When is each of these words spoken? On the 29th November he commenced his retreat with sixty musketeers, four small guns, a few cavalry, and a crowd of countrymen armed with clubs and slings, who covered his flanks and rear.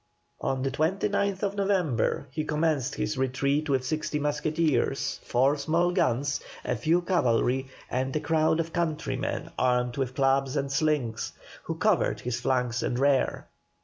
On 0.39 0.63
the 0.63 0.71
29th 0.71 1.53
November 1.55 2.25
he 2.31 2.43
commenced 2.43 2.95
his 2.95 3.19
retreat 3.19 3.69
with 3.69 3.85
sixty 3.85 4.17
musketeers, 4.17 5.19
four 5.23 5.55
small 5.59 5.91
guns, 5.91 6.39
a 6.65 6.75
few 6.75 7.01
cavalry, 7.03 7.67
and 7.87 8.15
a 8.15 8.19
crowd 8.19 8.59
of 8.59 8.73
countrymen 8.73 9.51
armed 9.59 9.97
with 9.97 10.15
clubs 10.15 10.55
and 10.57 10.71
slings, 10.71 11.33
who 11.65 11.75
covered 11.75 12.21
his 12.21 12.41
flanks 12.41 12.81
and 12.81 12.97
rear. 12.97 13.45